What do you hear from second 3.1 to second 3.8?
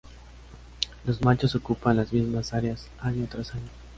tras año.